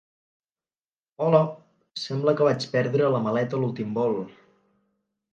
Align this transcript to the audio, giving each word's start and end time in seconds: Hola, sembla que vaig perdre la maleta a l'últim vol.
Hola, 1.25 1.41
sembla 2.05 2.33
que 2.39 2.47
vaig 2.47 2.65
perdre 2.71 3.09
la 3.17 3.19
maleta 3.27 3.57
a 3.59 3.65
l'últim 3.65 3.93
vol. 3.99 4.17